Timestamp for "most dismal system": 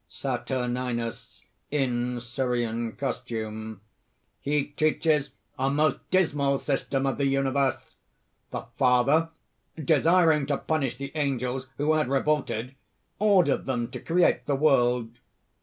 5.69-7.05